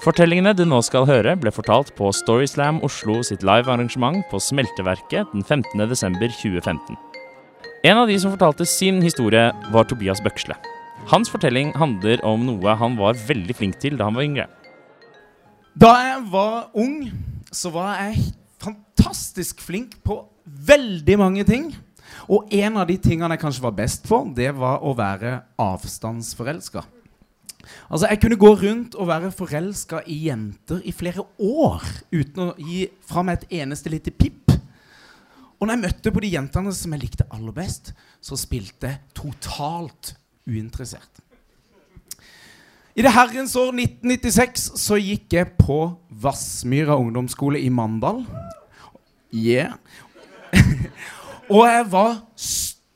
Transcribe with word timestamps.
Fortellingene 0.00 0.54
du 0.56 0.62
nå 0.64 0.78
skal 0.80 1.04
høre, 1.04 1.34
ble 1.36 1.50
fortalt 1.52 1.90
på 1.92 2.08
Storyslam 2.16 2.78
Oslo 2.86 3.18
sitt 3.26 3.42
livearrangement 3.44 4.22
på 4.30 4.38
Smelteverket 4.40 5.28
den 5.34 5.42
15.12.2015. 5.44 6.96
En 7.84 7.98
av 8.00 8.08
de 8.08 8.14
som 8.22 8.32
fortalte 8.32 8.64
sin 8.64 9.02
historie, 9.04 9.50
var 9.74 9.84
Tobias 9.90 10.22
Bøksle. 10.24 10.56
Hans 11.10 11.28
fortelling 11.28 11.74
handler 11.76 12.22
om 12.24 12.46
noe 12.48 12.76
han 12.80 12.96
var 12.96 13.18
veldig 13.28 13.56
flink 13.58 13.76
til 13.82 13.98
da 14.00 14.06
han 14.08 14.16
var 14.16 14.24
yngre. 14.24 14.46
Da 15.76 15.92
jeg 16.06 16.22
var 16.32 16.56
ung, 16.80 16.96
så 17.52 17.68
var 17.74 17.98
jeg 18.00 18.24
fantastisk 18.64 19.60
flink 19.60 19.98
på 20.00 20.16
veldig 20.70 21.18
mange 21.20 21.44
ting. 21.44 21.74
Og 22.24 22.48
en 22.56 22.80
av 22.80 22.88
de 22.88 22.96
tingene 22.96 23.36
jeg 23.36 23.44
kanskje 23.44 23.66
var 23.68 23.76
best 23.76 24.08
på, 24.08 24.22
det 24.32 24.48
var 24.56 24.80
å 24.80 24.96
være 24.96 25.42
avstandsforelska. 25.60 26.86
Altså, 27.90 28.06
Jeg 28.06 28.20
kunne 28.20 28.36
gå 28.36 28.54
rundt 28.54 28.94
og 28.94 29.08
være 29.08 29.32
forelska 29.32 30.02
i 30.06 30.26
jenter 30.28 30.80
i 30.84 30.92
flere 30.92 31.24
år 31.38 31.82
uten 32.12 32.44
å 32.48 32.54
gi 32.58 32.86
fra 33.06 33.22
meg 33.26 33.40
et 33.40 33.60
eneste 33.62 33.90
lite 33.90 34.10
pip. 34.10 34.52
Og 35.60 35.66
når 35.66 35.74
jeg 35.74 35.84
møtte 35.84 36.12
på 36.12 36.22
de 36.24 36.32
jentene 36.32 36.72
som 36.72 36.92
jeg 36.94 37.02
likte 37.02 37.26
aller 37.30 37.52
best, 37.52 37.92
så 38.24 38.36
spilte 38.38 38.88
jeg 38.88 39.00
totalt 39.16 40.14
uinteressert. 40.48 41.20
I 42.96 43.04
det 43.04 43.12
herrens 43.14 43.52
år 43.56 43.70
1996 43.72 44.64
så 44.80 44.96
gikk 44.98 45.36
jeg 45.36 45.52
på 45.60 45.82
Vassmyra 46.22 46.96
ungdomsskole 46.98 47.60
i 47.62 47.68
Mandal. 47.70 48.24
Yeah. 49.30 49.76
og 51.54 51.68
jeg 51.68 51.84
var 51.92 52.16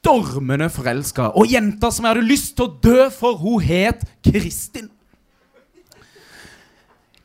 stormende 0.04 0.68
forelska. 0.68 1.30
Og 1.38 1.48
jenta 1.48 1.88
som 1.92 2.04
jeg 2.04 2.14
hadde 2.14 2.28
lyst 2.28 2.52
til 2.58 2.68
å 2.68 2.74
dø 2.84 3.06
for, 3.14 3.38
hun 3.40 3.62
het 3.64 4.04
Kristin. 4.24 4.90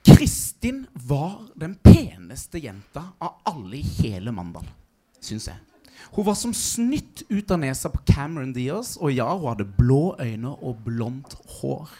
Kristin 0.07 0.85
var 0.93 1.41
den 1.59 1.75
peneste 1.83 2.61
jenta 2.63 3.09
av 3.19 3.41
alle 3.49 3.81
i 3.81 3.87
hele 3.99 4.31
Mandal, 4.33 4.67
syns 5.21 5.49
jeg. 5.51 5.59
Hun 6.15 6.25
var 6.25 6.37
som 6.39 6.53
snytt 6.55 7.25
ut 7.27 7.51
av 7.51 7.59
nesa 7.61 7.91
på 7.91 7.99
Cameron 8.07 8.53
Diaz, 8.55 8.95
og 8.97 9.11
ja, 9.11 9.27
hun 9.27 9.51
hadde 9.51 9.67
blå 9.77 10.15
øyne 10.15 10.55
og 10.55 10.79
blondt 10.87 11.35
hår. 11.59 11.91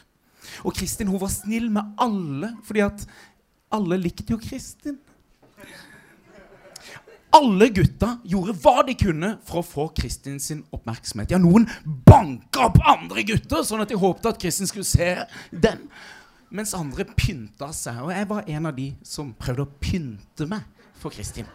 Og 0.64 0.74
Kristin 0.80 1.12
hun 1.12 1.20
var 1.22 1.34
snill 1.34 1.68
med 1.76 2.00
alle, 2.00 2.56
fordi 2.66 2.86
at 2.88 3.04
alle 3.76 4.00
likte 4.00 4.32
jo 4.32 4.40
Kristin. 4.42 4.98
Alle 7.36 7.68
gutta 7.70 8.16
gjorde 8.26 8.56
hva 8.64 8.82
de 8.88 8.96
kunne 8.98 9.36
for 9.46 9.62
å 9.62 9.66
få 9.66 9.84
Kristin 9.98 10.40
sin 10.42 10.64
oppmerksomhet. 10.74 11.30
Ja, 11.30 11.38
noen 11.42 11.68
banka 11.86 12.66
opp 12.66 12.80
andre 12.90 13.22
gutter, 13.28 13.62
sånn 13.66 13.84
at 13.84 13.92
de 13.92 14.00
håpte 14.02 14.32
at 14.32 14.42
Kristin 14.42 14.70
skulle 14.70 14.88
se 14.88 15.12
dem. 15.52 15.86
Mens 16.50 16.74
andre 16.74 17.06
pynta 17.06 17.70
seg. 17.76 18.02
Og 18.02 18.14
jeg 18.16 18.30
var 18.32 18.50
en 18.50 18.72
av 18.72 18.74
de 18.74 18.90
som 19.06 19.30
prøvde 19.38 19.68
å 19.68 19.74
pynte 19.78 20.50
meg 20.50 20.66
for 20.98 21.14
Kristin. 21.14 21.46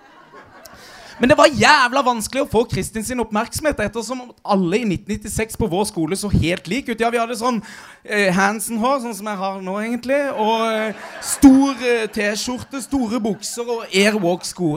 Men 1.18 1.30
det 1.30 1.36
var 1.38 1.50
jævla 1.50 2.02
vanskelig 2.02 2.42
å 2.42 2.48
få 2.50 2.64
Kristin 2.66 3.04
sin 3.06 3.22
oppmerksomhet, 3.22 3.78
ettersom 3.84 4.24
alle 4.42 4.80
i 4.80 4.86
1996 4.86 5.58
på 5.60 5.68
vår 5.70 5.84
skole 5.90 6.18
så 6.18 6.30
helt 6.32 6.66
like 6.70 6.90
ut. 6.90 7.02
Ja, 7.02 7.10
vi 7.14 7.20
hadde 7.22 7.36
sånn 7.38 7.60
eh, 8.02 8.34
Hansen-hår, 8.34 8.98
sånn 9.04 9.14
som 9.20 9.30
jeg 9.30 9.40
har 9.42 9.60
nå, 9.62 9.76
egentlig. 9.82 10.18
Og 10.32 10.64
eh, 10.72 11.04
stor 11.22 11.86
eh, 11.86 12.08
T-skjorte, 12.14 12.82
store 12.82 13.22
bukser 13.22 13.70
og 13.76 13.86
Airwalk-sko 13.94 14.72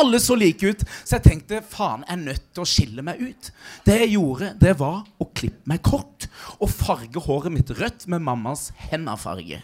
alle 0.00 0.20
så 0.22 0.36
like 0.38 0.72
ut. 0.72 0.84
Så 1.02 1.16
jeg 1.16 1.26
tenkte 1.26 1.62
faen, 1.64 2.04
jeg 2.06 2.16
er 2.16 2.24
nødt 2.24 2.44
til 2.52 2.64
å 2.64 2.68
skille 2.68 3.04
meg 3.06 3.22
ut. 3.22 3.50
Det 3.86 4.00
jeg 4.02 4.14
gjorde, 4.16 4.52
det 4.60 4.76
var 4.80 5.02
å 5.22 5.30
klippe 5.36 5.72
meg 5.72 5.82
kort 5.86 6.28
og 6.58 6.70
farge 6.72 7.22
håret 7.26 7.54
mitt 7.54 7.72
rødt 7.78 8.06
med 8.12 8.24
mammas 8.24 8.70
hendafarge. 8.90 9.62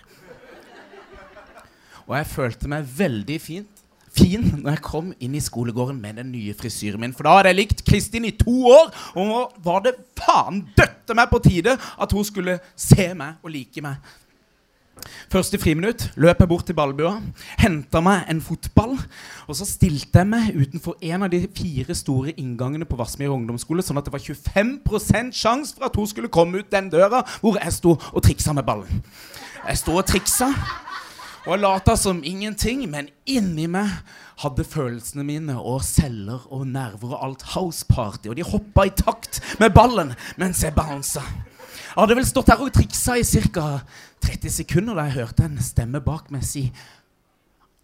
Og 2.09 2.17
jeg 2.19 2.33
følte 2.33 2.71
meg 2.71 2.89
veldig 2.99 3.39
fint 3.41 3.83
fin 4.13 4.45
når 4.45 4.75
jeg 4.75 4.85
kom 4.85 5.13
inn 5.25 5.37
i 5.37 5.42
skolegården 5.42 5.97
med 6.01 6.19
den 6.21 6.33
nye 6.35 6.55
frisyren 6.57 7.01
min. 7.01 7.15
For 7.17 7.27
da 7.27 7.39
hadde 7.39 7.53
jeg 7.53 7.61
likt 7.63 7.85
Kristin 7.87 8.29
i 8.29 8.35
to 8.37 8.55
år, 8.69 8.91
og 9.17 9.31
nå 9.31 9.39
var 9.65 9.85
det 9.87 9.95
faen 10.19 10.63
døtte 10.77 11.17
meg 11.17 11.31
på 11.33 11.41
tide 11.45 11.77
at 11.77 12.13
hun 12.15 12.27
skulle 12.27 12.59
se 12.77 13.09
meg 13.19 13.41
og 13.42 13.55
like 13.55 13.85
meg. 13.85 14.13
Første 15.33 15.58
friminutt 15.58 16.11
løp 16.20 16.42
jeg 16.42 16.48
bort 16.51 16.67
til 16.69 16.77
ballbua, 16.77 17.14
henta 17.61 18.03
meg 18.05 18.29
en 18.30 18.42
fotball. 18.45 18.95
Og 19.48 19.57
så 19.57 19.67
stilte 19.69 20.23
jeg 20.23 20.29
meg 20.29 20.53
utenfor 20.55 20.98
en 21.01 21.27
av 21.27 21.33
de 21.33 21.41
fire 21.57 21.97
store 21.97 22.35
inngangene 22.36 22.89
på 22.89 22.98
Vassmyr 23.01 23.33
ungdomsskole, 23.33 23.85
sånn 23.85 24.01
at 24.01 24.08
det 24.08 24.14
var 24.14 24.25
25 24.25 25.33
sjanse 25.36 25.77
for 25.77 25.89
at 25.89 25.97
hun 25.97 26.11
skulle 26.11 26.33
komme 26.33 26.63
ut 26.63 26.73
den 26.73 26.91
døra 26.92 27.25
hvor 27.41 27.58
jeg 27.61 27.75
sto 27.75 27.97
og 27.97 28.25
triksa 28.25 28.55
med 28.57 28.69
ballen. 28.69 29.03
Jeg 29.63 29.80
sto 29.80 29.97
og 29.97 30.07
triksa 30.11 30.51
og 31.47 31.59
lata 31.59 31.97
som 31.98 32.20
ingenting, 32.23 32.85
men 32.91 33.09
inni 33.27 33.67
meg 33.70 33.91
hadde 34.42 34.67
følelsene 34.67 35.24
mine 35.27 35.57
og 35.59 35.83
celler 35.86 36.45
og 36.55 36.67
nerver 36.70 37.17
og 37.17 37.24
alt 37.27 37.47
house 37.55 37.86
party, 37.89 38.30
og 38.30 38.39
de 38.39 38.47
hoppa 38.47 38.86
i 38.86 38.95
takt 38.95 39.41
med 39.63 39.74
ballen 39.74 40.14
mens 40.39 40.63
jeg 40.63 40.74
bounsa. 40.77 41.24
Jeg 41.92 42.01
hadde 42.01 42.14
vel 42.17 42.25
stått 42.25 42.48
her 42.48 42.61
og 42.64 42.73
triksa 42.73 43.19
i 43.20 43.25
ca. 43.53 43.67
30 44.25 44.53
sekunder 44.55 44.97
da 44.97 45.05
jeg 45.11 45.19
hørte 45.19 45.45
en 45.45 45.58
stemme 45.61 46.01
bak 46.01 46.30
meg 46.33 46.45
si 46.47 46.63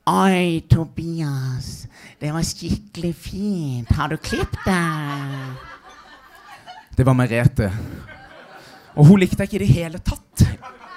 Oi, 0.09 0.63
Tobias. 0.65 1.85
Det 2.17 2.31
var 2.33 2.47
skikkelig 2.49 3.11
fint. 3.13 3.91
Har 3.93 4.09
du 4.09 4.17
klippet 4.17 4.63
deg? 4.65 5.67
Det 6.97 7.05
var 7.05 7.17
Merete. 7.19 7.69
Og 8.97 9.05
hun 9.11 9.21
likte 9.21 9.45
jeg 9.45 9.51
ikke 9.51 9.59
i 9.59 9.67
det 9.67 9.75
hele 9.75 10.01
tatt. 10.01 10.47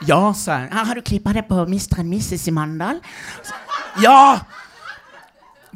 Ja, 0.07 0.22
sa 0.31 0.61
jeg. 0.63 0.72
Har 0.72 0.95
du 0.95 1.03
klippa 1.03 1.35
deg 1.35 1.43
på 1.49 1.59
Mr. 1.67 1.99
and 1.99 2.07
Mrs. 2.13 2.47
i 2.47 2.55
Mandal? 2.55 3.03
Ja! 3.99 4.39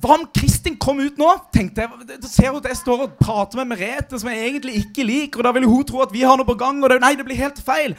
Hva 0.03 0.17
om 0.17 0.25
Kristin 0.35 0.75
kom 0.81 0.99
ut 0.99 1.17
nå? 1.19 1.29
tenkte 1.55 1.85
jeg. 1.85 2.19
Ser 2.27 2.51
hun 2.51 2.59
at 2.59 2.69
jeg 2.69 2.79
står 2.81 3.05
og 3.05 3.17
prater 3.19 3.61
med 3.61 3.71
Merete, 3.71 4.19
som 4.19 4.29
jeg 4.31 4.49
egentlig 4.49 4.79
ikke 4.83 5.05
liker. 5.07 5.39
Og 5.41 5.47
da 5.47 5.53
vil 5.55 5.67
hun 5.69 5.85
tro 5.87 6.01
at 6.03 6.13
vi 6.13 6.25
har 6.27 6.37
noe 6.39 6.47
på 6.47 6.57
gang, 6.59 6.81
og 6.83 6.91
det, 6.91 6.99
nei, 7.03 7.13
det 7.15 7.27
blir 7.27 7.39
helt 7.39 7.61
feil. 7.63 7.95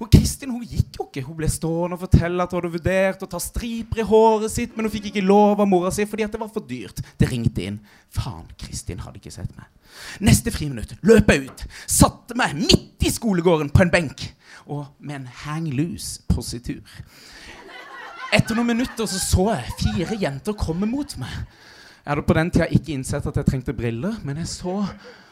Og 0.00 0.08
Kristin 0.08 0.52
hun 0.54 0.64
gikk 0.64 0.96
jo 0.96 1.06
ikke. 1.08 1.24
Hun 1.26 1.36
ble 1.36 1.48
stående 1.52 1.98
og 1.98 2.04
fortelle 2.06 2.44
at 2.44 2.54
hun 2.54 2.62
hadde 2.62 2.72
vurdert 2.72 3.24
å 3.26 3.28
ta 3.28 3.40
striper 3.42 4.00
i 4.00 4.06
håret 4.08 4.52
sitt, 4.52 4.72
men 4.76 4.86
hun 4.86 4.94
fikk 4.94 5.10
ikke 5.10 5.26
lov 5.26 5.60
av 5.60 5.68
mora 5.68 5.92
si 5.92 6.06
fordi 6.08 6.24
at 6.24 6.32
det 6.32 6.40
var 6.40 6.52
for 6.54 6.64
dyrt. 6.64 7.02
Det 7.20 7.28
ringte 7.28 7.66
inn. 7.66 7.80
Faen, 8.14 8.46
Kristin 8.62 9.02
hadde 9.04 9.20
ikke 9.20 9.34
sett 9.34 9.52
meg. 9.58 9.68
Neste 10.24 10.54
friminutt 10.54 10.96
løp 11.04 11.34
jeg 11.34 11.50
ut. 11.50 11.66
Satte 11.90 12.38
meg 12.38 12.56
midt 12.56 13.04
i 13.04 13.12
skolegården 13.12 13.72
på 13.74 13.84
en 13.84 13.92
benk. 13.92 14.24
Og 14.70 14.86
med 15.02 15.20
en 15.20 15.30
hang 15.44 15.68
loose-positur. 15.74 16.80
Etter 18.30 18.54
noen 18.54 18.68
minutter 18.70 19.08
så, 19.10 19.18
så 19.18 19.46
jeg 19.50 19.72
fire 19.80 20.18
jenter 20.20 20.54
komme 20.58 20.86
mot 20.86 21.16
meg. 21.18 21.32
Jeg 22.00 22.12
hadde 22.12 22.26
på 22.26 22.36
den 22.38 22.50
tida 22.54 22.68
ikke 22.70 22.94
innsett 22.94 23.26
at 23.26 23.40
jeg 23.40 23.48
trengte 23.48 23.74
briller, 23.76 24.20
men 24.24 24.38
jeg 24.40 24.48
så 24.48 24.76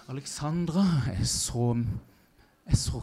Alexandra, 0.08 0.84
jeg 1.06 1.26
så 1.26 1.76
Jeg 2.68 2.76
så 2.76 3.00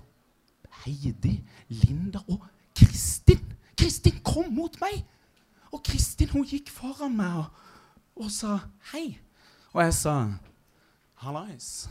Heidi, 0.83 1.39
Linda 1.69 2.19
og 2.29 2.43
Kristin. 2.77 3.41
Kristin 3.77 4.19
kom 4.23 4.51
mot 4.53 4.75
meg! 4.81 4.99
Og 5.71 5.81
Kristin 5.83 6.29
hun 6.29 6.45
gikk 6.45 6.69
foran 6.69 7.15
meg 7.17 7.39
og, 7.39 7.47
og 8.15 8.29
sa 8.31 8.59
hei. 8.91 9.17
Og 9.73 9.81
jeg 9.81 9.95
sa 9.97 10.13
hallais. 11.23 11.87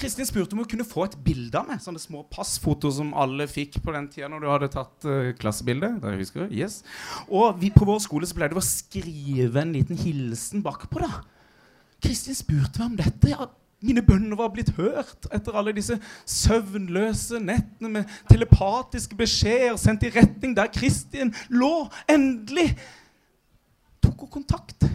Kristin 0.00 0.24
spurte 0.24 0.56
om 0.56 0.62
hun 0.62 0.68
kunne 0.68 0.86
få 0.88 1.04
et 1.04 1.16
bilde 1.24 1.60
av 1.60 1.68
meg. 1.68 1.80
Sånne 1.84 2.00
små 2.00 2.22
passfoto 2.32 2.88
som 2.94 3.12
alle 3.12 3.44
fikk 3.50 3.80
på 3.84 3.92
den 3.92 4.08
tida 4.08 4.30
når 4.32 4.40
du 4.40 4.48
hadde 4.48 4.70
tatt 4.72 5.08
uh, 5.08 5.32
klassebilde. 5.36 5.92
Husker 6.16 6.46
du? 6.46 6.54
Yes. 6.56 6.80
Og 7.28 7.58
vi 7.60 7.68
på 7.74 7.84
vår 7.88 8.00
skole 8.06 8.28
så 8.28 8.38
pleide 8.38 8.56
vi 8.56 8.62
å 8.62 8.64
skrive 8.64 9.60
en 9.60 9.74
liten 9.76 10.00
hilsen 10.00 10.64
bakpå. 10.64 11.02
da. 11.04 11.20
Kristin 12.00 12.38
spurte 12.38 12.80
meg 12.80 12.86
om 12.86 12.96
dette. 13.02 13.32
Ja, 13.34 13.50
mine 13.84 14.04
bønner 14.04 14.40
var 14.40 14.52
blitt 14.54 14.72
hørt 14.76 15.28
etter 15.32 15.56
alle 15.56 15.76
disse 15.76 15.98
søvnløse 16.28 17.40
nettene 17.44 17.92
med 17.98 18.16
telepatiske 18.28 19.16
beskjeder 19.16 19.76
sendt 19.80 20.08
i 20.08 20.14
retning 20.16 20.56
der 20.56 20.72
Kristin 20.72 21.34
lå. 21.52 21.90
Endelig 22.08 22.70
tok 24.00 24.24
hun 24.24 24.34
kontakt. 24.40 24.88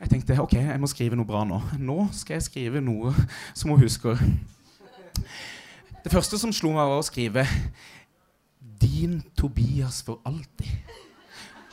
Jeg 0.00 0.10
tenkte 0.10 0.38
ok, 0.40 0.52
jeg 0.52 0.80
må 0.80 0.86
skrive 0.86 1.16
noe 1.18 1.26
bra 1.26 1.42
nå. 1.46 1.58
Nå 1.82 1.98
skal 2.14 2.38
jeg 2.38 2.46
skrive 2.46 2.82
noe 2.84 3.10
som 3.54 3.72
hun 3.72 3.82
husker. 3.82 4.20
Det 6.04 6.12
første 6.12 6.38
som 6.38 6.52
slo 6.54 6.70
meg, 6.70 6.86
var 6.86 7.00
å 7.00 7.06
skrive 7.06 7.46
'Din 8.78 9.22
Tobias 9.36 10.02
for 10.02 10.20
alltid'. 10.24 10.78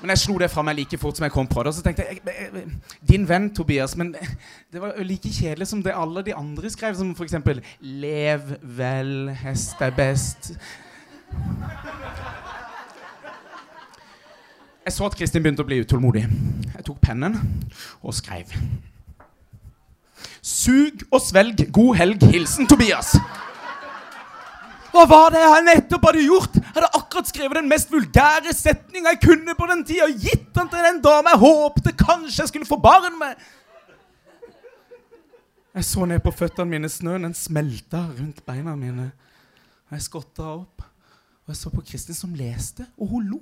Men 0.01 0.09
jeg 0.09 0.17
slo 0.17 0.37
det 0.37 0.51
fra 0.51 0.61
meg 0.61 0.75
like 0.75 0.97
fort 0.97 1.17
som 1.17 1.23
jeg 1.23 1.31
kom 1.31 1.47
på 1.47 1.63
det. 1.63 1.67
Og 1.67 1.73
så 1.73 1.83
tenkte 1.83 2.03
jeg, 2.03 2.19
Din 3.09 3.29
venn 3.29 3.53
Tobias. 3.55 3.95
Men 3.97 4.15
det 4.73 4.81
var 4.81 4.97
like 5.03 5.29
kjedelig 5.29 5.67
som 5.67 5.83
det 5.83 5.93
alle 5.95 6.25
de 6.25 6.35
andre 6.35 6.69
skrev, 6.69 6.95
som 6.95 7.15
f.eks. 7.15 7.35
'Lev 7.81 8.41
vel, 8.61 9.29
hest 9.29 9.81
er 9.81 9.91
best'. 9.91 10.55
Jeg 14.85 14.93
så 14.93 15.07
at 15.09 15.15
Kristin 15.17 15.41
begynte 15.41 15.63
å 15.65 15.67
bli 15.67 15.79
utålmodig. 15.81 16.27
Jeg 16.75 16.83
tok 16.85 16.99
pennen 17.01 17.39
og 18.05 18.13
skrev. 18.13 18.51
Sug 20.45 21.01
og 21.09 21.23
svelg. 21.25 21.63
God 21.73 21.97
helg. 21.97 22.27
Hilsen 22.29 22.69
Tobias. 22.69 23.15
Hva 24.93 25.07
var 25.09 25.33
det 25.33 25.41
jeg 25.41 25.65
nettopp 25.65 26.05
hadde 26.07 26.21
gjort? 26.23 26.53
Jeg 26.61 26.71
hadde 26.77 26.91
akkurat 27.01 27.31
skrevet 27.33 27.57
den 27.57 27.67
mest 27.67 27.89
vulgære 27.91 28.53
setninga 28.55 29.15
jeg 29.15 29.23
kunne 29.25 29.57
på 29.57 29.67
den 29.73 29.81
tida, 29.89 30.05
og 30.05 30.21
gitt 30.21 30.47
den 30.55 30.69
til 30.71 30.87
den 30.87 31.01
dama 31.03 31.33
jeg 31.33 31.41
håpte 31.41 31.95
kanskje 31.99 32.43
jeg 32.43 32.51
skulle 32.53 32.69
få 32.69 32.77
barn 32.79 33.17
med. 33.19 33.41
Jeg 35.75 35.89
så 35.89 36.05
ned 36.07 36.21
på 36.23 36.31
føttene 36.31 36.71
mine, 36.71 36.93
snøen 36.93 37.25
den 37.27 37.35
smelta 37.35 38.05
rundt 38.13 38.45
beina 38.47 38.77
mine. 38.79 39.09
Jeg 39.91 40.05
skotta 40.05 40.45
opp, 40.53 40.85
og 41.43 41.51
jeg 41.51 41.59
så 41.59 41.73
på 41.73 41.83
Kristin 41.89 42.15
som 42.15 42.37
leste, 42.37 42.85
og 42.95 43.17
hun 43.17 43.33
lo. 43.33 43.41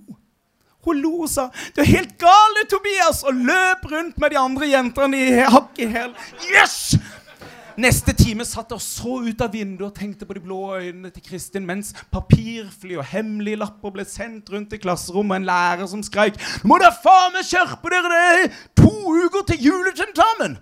Hun 0.84 1.00
lo 1.00 1.14
og 1.24 1.30
sa 1.30 1.50
'Du 1.76 1.82
er 1.82 1.86
helt 1.86 2.18
gal, 2.20 2.56
du, 2.60 2.64
Tobias!' 2.76 3.24
og 3.24 3.34
løp 3.34 3.92
rundt 3.92 4.18
med 4.20 4.30
de 4.30 4.38
andre 4.38 4.68
jentene 4.68 5.18
i 5.18 5.32
hakk 5.56 5.80
i 5.80 5.86
hæl. 5.86 6.16
Yes! 6.52 6.96
Neste 7.78 8.14
time 8.14 8.46
satt 8.46 8.70
jeg 8.70 8.78
og 8.78 8.82
så 8.82 9.16
ut 9.26 9.42
av 9.42 9.54
vinduet 9.54 9.88
og 9.88 9.96
tenkte 9.98 10.28
på 10.30 10.36
de 10.38 10.44
blå 10.44 10.76
øynene 10.78 11.10
til 11.10 11.24
Kristin 11.26 11.66
mens 11.66 11.94
papirfly 12.12 13.00
og 13.02 13.08
hemmelige 13.10 13.58
lapper 13.64 13.90
ble 13.96 14.06
sendt 14.06 14.52
rundt 14.54 14.74
i 14.74 14.78
klasserommet, 14.78 15.32
og 15.32 15.42
en 15.42 15.48
lærer 15.50 15.88
som 15.90 16.04
skreik 16.06 16.38
må 16.64 16.78
da 16.78 16.92
faen 16.94 17.34
meg 17.34 17.48
skjerpe 17.48 17.90
dere! 17.90 18.12
Det 18.14 18.44
er 18.44 18.54
to 18.78 18.94
uker 19.26 19.48
til 19.48 19.66
juletentamen!' 19.70 20.60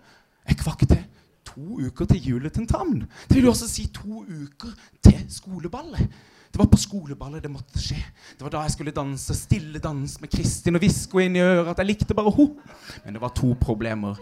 Jeg 0.48 0.58
kvakk 0.58 0.88
til. 0.88 1.04
To 1.52 1.80
uker 1.84 2.06
til 2.06 2.28
juletentamen? 2.30 3.02
Det 3.28 3.36
vil 3.36 3.50
jo 3.50 3.52
også 3.52 3.68
si 3.68 3.90
to 3.94 4.24
uker 4.24 4.72
til 5.04 5.26
skoleballet. 5.30 6.08
Det 6.52 6.60
var 6.60 6.68
på 6.68 6.80
skoleballet 6.80 7.44
det 7.44 7.52
måtte 7.52 7.80
skje. 7.80 8.00
Det 8.38 8.44
var 8.44 8.52
da 8.52 8.62
jeg 8.66 8.76
skulle 8.76 8.94
danse 8.96 9.36
stille 9.38 9.80
dans 9.80 10.18
med 10.22 10.32
Kristin 10.32 10.76
og 10.76 10.84
hviske 10.84 11.24
inn 11.24 11.38
i 11.40 11.44
øret 11.44 11.72
at 11.72 11.80
jeg 11.80 11.94
likte 11.94 12.18
bare 12.18 12.34
henne. 12.36 12.72
Men 13.06 13.16
det 13.16 13.22
var 13.24 13.36
to 13.38 13.54
problemer. 13.62 14.20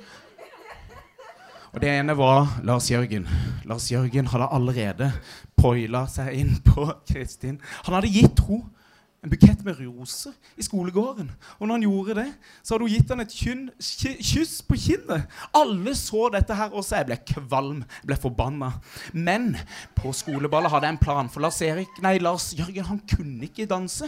Og 1.70 1.82
det 1.82 1.90
ene 1.90 2.16
var 2.18 2.60
Lars 2.66 2.90
Jørgen. 2.92 3.28
Lars 3.70 3.92
Jørgen 3.92 4.30
hadde 4.30 4.50
allerede 4.54 5.12
poila 5.58 6.06
seg 6.10 6.34
inn 6.38 6.56
på 6.66 6.88
Kristin. 7.10 7.60
Han 7.86 7.98
hadde 7.98 8.14
gitt 8.14 8.42
henne 8.46 8.79
en 9.24 9.32
bukett 9.32 9.64
med 9.66 9.80
roser 9.82 10.36
i 10.56 10.64
skolegården. 10.64 11.32
Og 11.60 11.68
når 11.68 11.76
han 11.76 11.84
gjorde 11.84 12.16
det, 12.22 12.28
så 12.64 12.74
hadde 12.74 12.86
hun 12.88 12.94
gitt 12.94 13.10
han 13.12 13.24
et 13.24 13.34
kyn, 13.36 13.66
kyss 13.80 14.60
på 14.64 14.78
kinnet. 14.80 15.40
Alle 15.56 15.96
så 16.00 16.30
dette 16.32 16.56
her 16.56 16.72
også. 16.72 17.02
Jeg 17.02 17.10
ble 17.10 17.18
kvalm, 17.34 17.82
jeg 18.00 18.12
ble 18.12 18.20
forbanna. 18.20 18.72
Men 19.14 19.52
på 19.98 20.14
skoleballet 20.16 20.72
hadde 20.72 20.88
jeg 20.88 20.96
en 20.96 21.02
plan, 21.04 21.32
for 21.32 21.44
Lars, 21.44 21.60
Erik, 21.66 22.00
nei, 22.04 22.16
Lars 22.24 22.54
Jørgen 22.56 22.88
han 22.94 23.02
kunne 23.12 23.50
ikke 23.50 23.68
danse. 23.68 24.08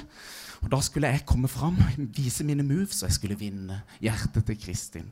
Og 0.61 0.69
Da 0.69 0.77
skulle 0.85 1.09
jeg 1.09 1.25
komme 1.25 1.49
fram, 1.49 1.75
vise 2.13 2.45
mine 2.45 2.63
moves, 2.63 3.01
og 3.01 3.09
jeg 3.09 3.15
skulle 3.17 3.37
vinne 3.39 3.79
hjertet 3.99 4.45
til 4.45 4.59
Kristin. 4.61 5.07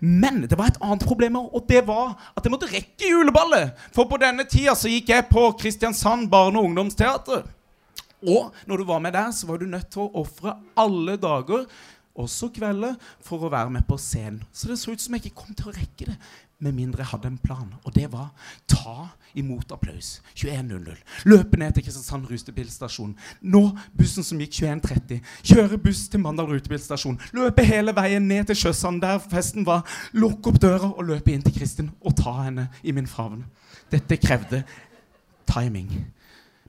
Men 0.00 0.42
det 0.44 0.58
var 0.58 0.68
et 0.68 0.82
annet 0.84 1.06
problem, 1.08 1.36
og 1.40 1.64
det 1.68 1.80
var 1.88 2.12
at 2.36 2.44
jeg 2.44 2.52
måtte 2.52 2.68
rekke 2.70 3.10
juleballet. 3.10 3.72
For 3.96 4.04
på 4.04 4.20
denne 4.20 4.44
tida 4.44 4.76
så 4.76 4.92
gikk 4.92 5.08
jeg 5.14 5.26
på 5.32 5.48
Kristiansand 5.58 6.28
barne- 6.30 6.60
og 6.60 6.68
ungdomsteater. 6.68 7.48
Og 8.22 8.52
når 8.66 8.82
du 8.82 8.84
var 8.88 9.02
med 9.02 9.12
der, 9.16 9.30
så 9.30 9.46
var 9.46 9.58
du 9.58 9.66
nødt 9.66 9.90
til 9.92 10.04
å 10.04 10.12
ofre 10.22 10.56
alle 10.78 11.16
dager, 11.20 11.66
også 12.12 12.50
kvelder, 12.52 12.96
for 13.24 13.46
å 13.46 13.50
være 13.52 13.72
med 13.72 13.86
på 13.88 13.96
scenen. 13.96 14.42
Så 14.52 14.68
det 14.68 14.78
så 14.80 14.92
ut 14.92 15.00
som 15.00 15.14
jeg 15.16 15.24
ikke 15.24 15.44
kom 15.44 15.56
til 15.56 15.70
å 15.70 15.76
rekke 15.76 16.10
det. 16.10 16.16
Med 16.62 16.76
mindre 16.76 17.02
jeg 17.02 17.10
hadde 17.10 17.30
en 17.32 17.38
plan, 17.42 17.72
og 17.82 17.94
det 17.96 18.04
var 18.12 18.28
ta 18.70 19.08
imot 19.34 19.72
applaus. 19.72 20.20
21.00. 20.36 21.00
Løpe 21.26 21.58
ned 21.58 21.74
til 21.74 21.86
Kristiansand 21.86 22.28
rutebilstasjon. 22.30 23.16
Nå 23.42 23.62
bussen 23.98 24.26
som 24.26 24.38
gikk 24.38 24.60
21.30. 24.60 25.24
Kjøre 25.50 25.80
buss 25.82 26.04
til 26.12 26.22
Mandal 26.22 26.52
rutebilstasjon. 26.52 27.18
Løpe 27.34 27.64
hele 27.66 27.96
veien 27.96 28.28
ned 28.28 28.46
til 28.50 28.60
Sjøsand, 28.60 29.02
der 29.02 29.18
festen 29.32 29.66
var. 29.66 29.82
Lukke 30.14 30.52
opp 30.52 30.60
døra 30.62 30.92
og 30.92 31.02
løpe 31.08 31.32
inn 31.32 31.42
til 31.42 31.56
Kristin 31.56 31.90
og 32.04 32.14
ta 32.20 32.36
henne 32.44 32.68
i 32.84 32.94
min 32.94 33.10
favn. 33.10 33.42
Dette 33.90 34.20
krevde 34.20 34.62
timing. 35.50 35.90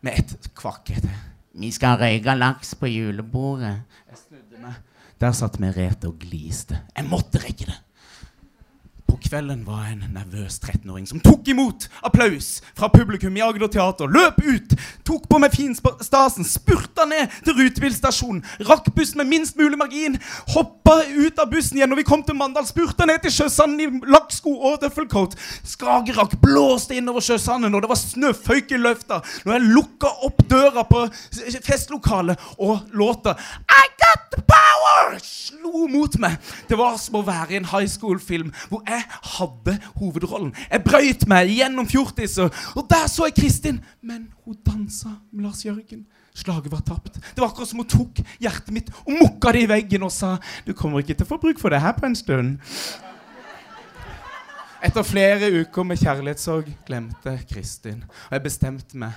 Med 0.01 0.23
et 0.23 0.49
kvakk 0.57 0.95
etter. 0.95 1.32
Vi 1.53 1.69
skal 1.71 1.99
røyke 2.01 2.33
laks 2.37 2.73
på 2.79 2.89
julebordet. 2.89 3.83
Jeg 4.09 4.17
snudde 4.17 4.61
meg. 4.63 4.79
Der 5.21 5.35
satt 5.37 5.59
Merete 5.61 6.09
og 6.09 6.17
gliste. 6.19 6.79
Jeg 6.97 7.05
måtte 7.07 7.41
rekke 7.43 7.69
det. 7.69 7.77
Kvelden 9.33 9.63
var 9.65 9.87
jeg 9.87 9.95
en 9.95 10.11
nervøs 10.13 10.59
13-åring 10.61 11.07
som 11.09 11.21
tok 11.25 11.47
imot 11.49 11.87
applaus 12.05 12.59
fra 12.77 12.85
publikum 12.93 13.33
i 13.33 13.41
Agder 13.41 13.71
Teater. 13.73 14.05
Løp 14.05 14.35
ut, 14.45 14.75
tok 15.09 15.23
på 15.25 15.39
meg 15.41 15.55
finstasen, 15.55 16.45
spurta 16.45 17.07
ned 17.09 17.33
til 17.41 17.57
rutebilstasjonen. 17.57 18.43
Rakk 18.67 18.91
bussen 18.93 19.23
med 19.23 19.31
minst 19.31 19.57
mulig 19.57 19.79
margin. 19.81 20.19
Hoppa 20.53 20.99
ut 21.07 21.41
av 21.41 21.49
bussen 21.49 21.79
igjen 21.79 21.89
når 21.89 22.03
vi 22.03 22.05
kom 22.11 22.21
til 22.27 22.37
Mandal. 22.37 22.67
Spurta 22.69 23.07
ned 23.09 23.23
til 23.25 23.33
Sjøsanden 23.33 23.81
i 23.81 24.11
lakksko 24.13 24.53
og 24.53 24.77
tøffelcoat. 24.83 25.33
Skagerrak 25.65 26.37
blåste 26.43 26.99
innover 27.01 27.25
Sjøsanden, 27.25 27.73
og 27.73 27.81
det 27.81 27.89
var 27.89 28.01
snøføyk 28.03 28.77
i 28.77 28.83
løfta. 28.85 29.23
Når 29.47 29.57
jeg 29.57 29.71
lukka 29.79 30.13
opp 30.29 30.45
døra 30.45 30.85
på 30.85 31.07
festlokalet, 31.65 32.37
og 32.61 32.85
låta 32.93 33.33
I 33.65 33.92
got 34.13 34.45
power! 34.47 35.19
slo 35.63 35.87
mot 35.87 36.17
meg. 36.21 36.37
Det 36.69 36.77
var 36.77 36.97
som 37.01 37.19
å 37.19 37.25
være 37.25 37.53
i 37.55 37.59
en 37.59 37.69
high 37.69 37.89
school-film 37.89 38.51
hvor 38.71 38.83
jeg 38.87 39.03
hadde 39.37 39.77
hovedrollen. 39.99 40.51
Jeg 40.69 40.83
brøyt 40.85 41.25
meg 41.29 41.51
gjennom 41.53 41.87
fjortiser, 41.89 42.51
og 42.75 42.89
der 42.89 43.07
så 43.11 43.29
jeg 43.29 43.37
Kristin. 43.41 43.79
Men 44.01 44.27
hun 44.45 44.57
dansa 44.65 45.15
med 45.31 45.47
Lars 45.47 45.63
Jørgen. 45.65 46.05
Slaget 46.33 46.71
var 46.71 46.81
tapt. 46.85 47.19
Det 47.21 47.41
var 47.41 47.51
akkurat 47.51 47.69
som 47.69 47.83
hun 47.83 47.89
tok 47.89 48.23
hjertet 48.41 48.73
mitt 48.73 48.89
og 49.03 49.13
mukka 49.19 49.53
det 49.53 49.67
i 49.67 49.69
veggen 49.69 50.05
og 50.07 50.09
sa 50.13 50.39
Du 50.65 50.73
kommer 50.73 51.03
ikke 51.03 51.13
til 51.13 51.27
å 51.27 51.29
få 51.29 51.37
bruk 51.43 51.61
for 51.61 51.73
det 51.73 51.81
her 51.83 51.93
på 51.97 52.07
en 52.09 52.17
stund. 52.17 52.55
Etter 54.83 55.05
flere 55.07 55.51
uker 55.61 55.85
med 55.87 56.01
kjærlighetssorg 56.01 56.73
glemte 56.87 57.37
Kristin. 57.47 58.01
Og 58.27 58.35
jeg 58.35 58.45
bestemte 58.49 58.99
meg 58.99 59.15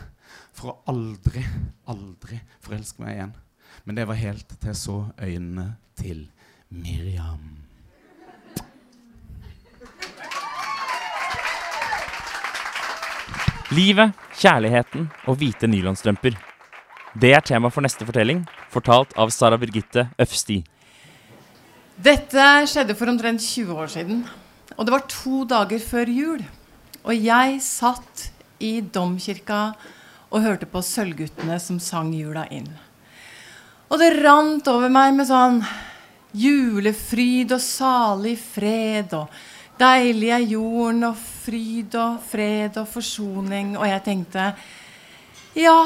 for 0.57 0.73
å 0.73 0.79
aldri, 0.93 1.43
aldri 1.91 2.39
forelske 2.63 3.03
meg 3.03 3.17
igjen. 3.17 3.35
Men 3.87 3.95
det 3.95 4.05
var 4.09 4.19
helt 4.19 4.49
til 4.51 4.67
jeg 4.67 4.79
så 4.81 4.97
øynene 5.23 5.67
til 5.95 6.25
Miriam. 6.75 7.53
Livet, 13.71 14.15
kjærligheten 14.39 15.07
og 15.27 15.39
hvite 15.39 15.69
nylonstrømper. 15.71 16.35
Det 17.15 17.31
er 17.35 17.45
tema 17.47 17.71
for 17.71 17.87
neste 17.87 18.07
fortelling, 18.07 18.43
fortalt 18.75 19.15
av 19.19 19.31
Sara 19.31 19.59
Birgitte 19.59 20.09
Øfsti. 20.19 20.59
Dette 21.97 22.47
skjedde 22.67 22.95
for 22.99 23.11
omtrent 23.11 23.43
20 23.43 23.71
år 23.71 23.93
siden. 23.95 24.25
Og 24.77 24.87
det 24.87 24.95
var 24.97 25.07
to 25.11 25.45
dager 25.49 25.79
før 25.83 26.11
jul. 26.11 26.43
Og 27.07 27.15
jeg 27.15 27.63
satt 27.63 28.27
i 28.59 28.81
domkirka 28.83 29.61
og 30.31 30.43
hørte 30.43 30.67
på 30.67 30.83
Sølvguttene 30.83 31.61
som 31.63 31.79
sang 31.79 32.11
jula 32.15 32.49
inn. 32.51 32.69
Og 33.87 34.01
det 34.01 34.17
rant 34.19 34.67
over 34.73 34.91
meg 34.91 35.13
med 35.15 35.29
sånn 35.29 35.61
julefryd 36.37 37.55
og 37.55 37.63
salig 37.63 38.35
fred 38.41 39.15
og 39.17 39.45
Deilig 39.77 40.31
er 40.33 40.45
jorden 40.49 41.05
og 41.11 41.19
fryd 41.21 41.93
og 42.01 42.23
fred 42.25 42.79
og 42.81 42.87
forsoning. 42.89 43.75
Og 43.77 43.85
jeg 43.85 44.03
tenkte 44.07 44.47
ja, 45.57 45.83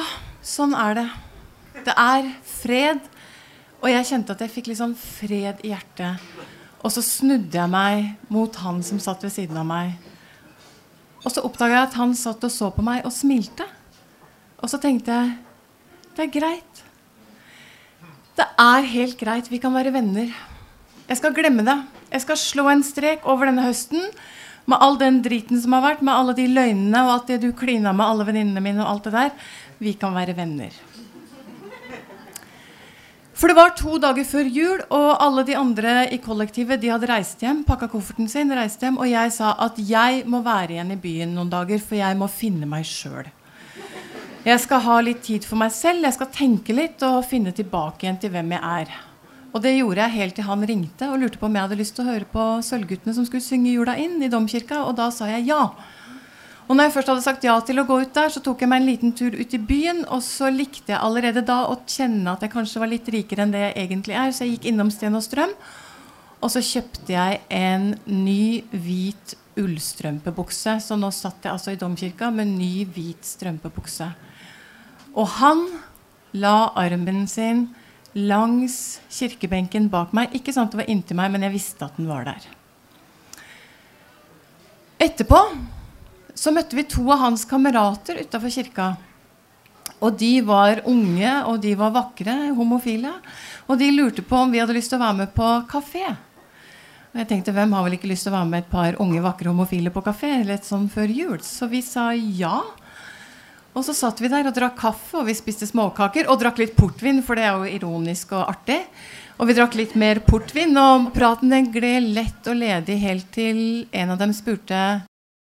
sånn 0.46 0.76
er 0.78 0.94
det. 1.00 1.06
Det 1.88 1.96
er 1.98 2.28
fred. 2.46 3.00
Og 3.80 3.88
jeg 3.90 4.06
kjente 4.06 4.36
at 4.36 4.44
jeg 4.44 4.52
fikk 4.52 4.70
litt 4.70 4.78
sånn 4.78 4.94
fred 4.94 5.64
i 5.66 5.72
hjertet. 5.72 6.22
Og 6.86 6.94
så 6.94 7.02
snudde 7.02 7.58
jeg 7.58 7.72
meg 7.72 8.12
mot 8.30 8.60
han 8.62 8.78
som 8.86 9.00
satt 9.02 9.26
ved 9.26 9.34
siden 9.34 9.58
av 9.58 9.66
meg. 9.66 9.96
Og 11.24 11.34
så 11.34 11.42
oppdaga 11.44 11.80
jeg 11.80 11.88
at 11.88 11.98
han 11.98 12.14
satt 12.16 12.46
og 12.46 12.54
så 12.54 12.70
på 12.70 12.84
meg 12.86 13.02
og 13.02 13.14
smilte. 13.14 13.66
Og 14.62 14.70
så 14.70 14.78
tenkte 14.78 15.18
jeg 15.18 15.34
det 16.14 16.28
er 16.28 16.32
greit. 16.38 16.84
Det 18.40 18.46
er 18.56 18.86
helt 18.88 19.18
greit. 19.20 19.48
Vi 19.52 19.58
kan 19.60 19.74
være 19.76 19.90
venner. 19.92 20.30
Jeg 21.10 21.18
skal 21.18 21.34
glemme 21.36 21.60
det. 21.66 21.74
Jeg 22.08 22.22
skal 22.24 22.38
slå 22.40 22.70
en 22.72 22.82
strek 22.86 23.26
over 23.28 23.50
denne 23.50 23.66
høsten 23.66 24.06
med 24.70 24.80
all 24.80 24.96
den 24.96 25.18
driten 25.20 25.60
som 25.60 25.74
har 25.76 25.82
vært, 25.84 26.00
med 26.00 26.14
alle 26.14 26.32
de 26.38 26.46
løgnene 26.48 27.02
og 27.04 27.10
alt 27.12 27.28
det 27.28 27.40
du 27.42 27.50
klina 27.52 27.92
med 27.92 28.06
alle 28.06 28.24
venninnene 28.24 28.62
mine 28.64 28.80
og 28.80 28.94
alt 28.94 29.08
det 29.08 29.12
der. 29.12 29.50
Vi 29.82 29.92
kan 30.00 30.16
være 30.16 30.36
venner. 30.38 30.72
For 33.36 33.52
det 33.52 33.56
var 33.58 33.74
to 33.76 33.98
dager 34.00 34.24
før 34.28 34.48
jul, 34.48 34.80
og 34.88 35.10
alle 35.20 35.44
de 35.48 35.56
andre 35.56 36.06
i 36.12 36.20
kollektivet 36.24 36.80
de 36.80 36.92
hadde 36.92 37.08
reist 37.12 37.44
hjem. 37.44 37.60
Pakka 37.68 37.90
kofferten 37.92 38.28
sin, 38.28 38.52
reist 38.56 38.80
hjem, 38.80 38.96
og 39.00 39.10
jeg 39.10 39.36
sa 39.36 39.52
at 39.66 39.76
jeg 39.84 40.24
må 40.28 40.40
være 40.46 40.78
igjen 40.78 40.96
i 40.96 40.98
byen 41.00 41.36
noen 41.36 41.52
dager, 41.52 41.80
for 41.84 42.00
jeg 42.00 42.16
må 42.20 42.28
finne 42.32 42.68
meg 42.68 42.88
sjøl. 42.88 43.28
Jeg 44.40 44.56
skal 44.62 44.80
ha 44.80 44.94
litt 45.04 45.18
tid 45.20 45.44
for 45.44 45.60
meg 45.60 45.68
selv, 45.76 46.06
jeg 46.06 46.16
skal 46.16 46.28
tenke 46.32 46.72
litt 46.72 47.02
og 47.04 47.26
finne 47.28 47.52
tilbake 47.52 48.06
igjen 48.06 48.16
til 48.22 48.30
hvem 48.32 48.54
jeg 48.54 48.62
er. 48.64 48.92
Og 49.52 49.60
det 49.60 49.74
gjorde 49.74 50.00
jeg 50.00 50.14
helt 50.14 50.36
til 50.38 50.46
han 50.46 50.64
ringte 50.64 51.08
og 51.12 51.18
lurte 51.20 51.36
på 51.36 51.44
om 51.50 51.58
jeg 51.58 51.66
hadde 51.66 51.76
lyst 51.76 51.92
til 51.98 52.06
å 52.06 52.14
høre 52.14 52.28
på 52.30 52.44
Sølvguttene 52.64 53.12
som 53.12 53.26
skulle 53.28 53.44
synge 53.44 53.74
jula 53.74 53.98
inn 54.00 54.16
i 54.24 54.30
domkirka, 54.32 54.78
og 54.86 54.94
da 54.96 55.10
sa 55.12 55.28
jeg 55.28 55.44
ja. 55.50 55.58
Og 56.70 56.72
når 56.72 56.88
jeg 56.88 56.94
først 56.94 57.12
hadde 57.12 57.24
sagt 57.26 57.44
ja 57.44 57.58
til 57.66 57.82
å 57.82 57.84
gå 57.84 57.98
ut 58.00 58.14
der, 58.16 58.32
så 58.32 58.40
tok 58.46 58.64
jeg 58.64 58.72
meg 58.72 58.80
en 58.80 58.88
liten 58.88 59.12
tur 59.18 59.36
ut 59.36 59.58
i 59.58 59.60
byen, 59.60 60.06
og 60.08 60.24
så 60.24 60.48
likte 60.54 60.94
jeg 60.94 61.02
allerede 61.02 61.44
da 61.44 61.58
å 61.68 61.76
kjenne 61.84 62.32
at 62.32 62.46
jeg 62.46 62.54
kanskje 62.56 62.80
var 62.80 62.92
litt 62.94 63.12
rikere 63.12 63.44
enn 63.44 63.52
det 63.52 63.66
jeg 63.66 63.76
egentlig 63.84 64.16
er, 64.22 64.32
så 64.32 64.46
jeg 64.46 64.56
gikk 64.56 64.70
innom 64.72 64.94
Sten 64.94 65.20
og 65.20 65.26
Strøm, 65.26 65.52
og 66.40 66.48
så 66.48 66.64
kjøpte 66.64 67.12
jeg 67.12 67.42
en 67.60 67.90
ny 68.08 68.64
hvit 68.72 69.36
ullstrømpebukse. 69.60 70.78
Så 70.80 70.96
nå 70.96 71.12
satt 71.12 71.44
jeg 71.44 71.52
altså 71.52 71.74
i 71.74 71.80
domkirka 71.80 72.32
med 72.32 72.54
ny 72.54 72.86
hvit 72.88 73.34
strømpebukse. 73.34 74.08
Og 75.14 75.26
han 75.40 75.66
la 76.36 76.70
armen 76.78 77.26
sin 77.28 77.68
langs 78.14 79.00
kirkebenken 79.10 79.88
bak 79.90 80.14
meg. 80.16 80.34
Ikke 80.34 80.54
sant 80.54 80.72
det 80.72 80.82
var 80.82 80.90
inntil 80.90 81.18
meg, 81.18 81.30
men 81.34 81.46
jeg 81.46 81.54
visste 81.54 81.86
at 81.86 81.98
den 81.98 82.10
var 82.10 82.26
der. 82.28 82.48
Etterpå 85.00 85.38
så 86.36 86.52
møtte 86.54 86.76
vi 86.78 86.86
to 86.88 87.04
av 87.12 87.24
hans 87.24 87.44
kamerater 87.48 88.20
utafor 88.22 88.52
kirka. 88.52 88.90
Og 90.00 90.16
de 90.16 90.38
var 90.46 90.80
unge, 90.88 91.32
og 91.44 91.60
de 91.60 91.74
var 91.76 91.92
vakre, 91.92 92.34
homofile. 92.56 93.12
Og 93.68 93.78
de 93.80 93.90
lurte 93.92 94.24
på 94.24 94.38
om 94.38 94.52
vi 94.52 94.60
hadde 94.62 94.76
lyst 94.76 94.92
til 94.92 95.00
å 95.00 95.04
være 95.04 95.18
med 95.18 95.32
på 95.36 95.48
kafé. 95.68 96.06
Og 97.10 97.18
jeg 97.20 97.28
tenkte, 97.28 97.52
hvem 97.52 97.74
har 97.74 97.84
vel 97.84 97.96
ikke 97.98 98.08
lyst 98.08 98.24
til 98.24 98.32
å 98.32 98.38
være 98.38 98.48
med 98.48 98.62
et 98.62 98.70
par 98.70 98.96
unge, 99.02 99.20
vakre 99.24 99.50
homofile 99.50 99.92
på 99.92 100.02
kafé? 100.06 100.30
Litt 100.46 100.68
sånn 100.68 100.86
før 100.92 101.12
jul. 101.12 101.40
Så 101.44 101.68
vi 101.68 101.82
sa 101.84 102.10
ja. 102.14 102.62
Og 103.70 103.84
så 103.86 103.94
satt 103.94 104.18
vi 104.22 104.30
der 104.30 104.48
og 104.50 104.54
drakk 104.56 104.76
kaffe, 104.80 105.20
og 105.20 105.28
vi 105.28 105.36
spiste 105.38 105.68
småkaker. 105.68 106.26
Og 106.30 106.40
drakk 106.40 106.58
litt 106.58 106.76
portvin, 106.78 107.22
for 107.22 107.38
det 107.38 107.46
er 107.46 107.54
jo 107.54 107.70
ironisk 107.78 108.34
og 108.34 108.48
artig. 108.50 108.80
Og 109.38 109.48
vi 109.48 109.56
drakk 109.56 109.76
litt 109.78 109.94
mer 109.98 110.20
portvin, 110.26 110.74
og 110.76 111.12
praten 111.14 111.52
den 111.52 111.70
gled 111.72 112.10
lett 112.16 112.50
og 112.50 112.58
ledig 112.60 112.98
helt 113.04 113.30
til 113.32 113.60
en 113.96 114.14
av 114.14 114.20
dem 114.20 114.34
spurte 114.36 114.80